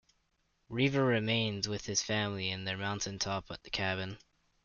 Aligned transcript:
Weaver 0.67 1.05
remained 1.05 1.67
with 1.67 1.85
his 1.85 2.01
family 2.01 2.49
in 2.49 2.63
their 2.65 2.75
mountain 2.75 3.19
top 3.19 3.51
cabin. 3.71 4.17